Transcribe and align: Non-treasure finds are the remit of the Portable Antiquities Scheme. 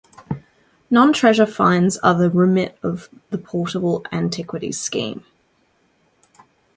Non-treasure 0.89 1.45
finds 1.45 1.97
are 1.99 2.15
the 2.17 2.31
remit 2.31 2.75
of 2.81 3.07
the 3.29 3.37
Portable 3.37 4.03
Antiquities 4.11 4.81
Scheme. 4.81 5.23